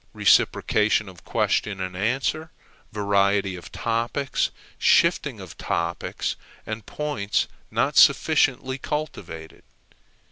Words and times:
Reciprocation 0.13 1.07
of 1.07 1.23
question 1.23 1.79
and 1.79 1.95
answer, 1.95 2.49
variety 2.91 3.55
of 3.55 3.71
topics, 3.71 4.49
shifting 4.79 5.39
of 5.39 5.55
topics, 5.59 6.35
are 6.65 6.75
points 6.77 7.47
not 7.69 7.97
sufficiently 7.97 8.79
cultivated. 8.79 9.63